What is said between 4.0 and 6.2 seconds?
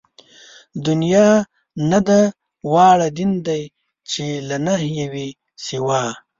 چې له نَهېِ وي سِوا